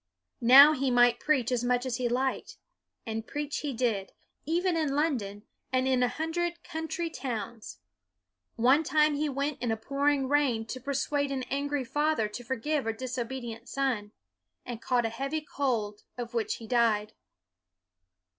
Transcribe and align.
Now 0.41 0.73
he 0.73 0.89
might 0.89 1.19
preach 1.19 1.51
as 1.51 1.63
much 1.63 1.85
as 1.85 1.97
he 1.97 2.09
liked. 2.09 2.57
And 3.05 3.27
preach 3.27 3.59
he 3.59 3.71
did, 3.71 4.13
even 4.47 4.75
in 4.75 4.95
London, 4.95 5.43
and 5.71 5.87
in 5.87 6.01
a 6.01 6.07
hundred 6.07 6.63
country 6.63 7.07
towns. 7.11 7.77
One 8.55 8.81
time 8.83 9.13
he 9.13 9.29
went 9.29 9.61
in 9.61 9.69
a 9.71 9.77
pouring 9.77 10.27
rain 10.27 10.65
to 10.69 10.81
persuade 10.81 11.31
an 11.31 11.43
angry 11.51 11.83
father 11.85 12.27
to 12.27 12.43
forgive 12.43 12.87
a 12.87 12.93
disobedient 12.93 13.69
son, 13.69 14.11
and 14.65 14.81
caught 14.81 15.05
a 15.05 15.09
heavy 15.09 15.41
cold 15.41 16.01
of 16.17 16.33
which 16.33 16.55
he 16.55 16.65
died. 16.65 17.13